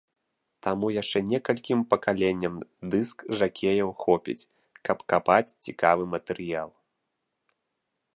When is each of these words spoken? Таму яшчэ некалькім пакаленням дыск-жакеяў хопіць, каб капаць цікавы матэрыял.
Таму 0.67 0.87
яшчэ 1.01 1.19
некалькім 1.31 1.79
пакаленням 1.91 2.55
дыск-жакеяў 2.93 3.89
хопіць, 4.05 4.39
каб 4.89 4.97
капаць 5.13 5.55
цікавы 5.69 6.03
матэрыял. 6.15 6.69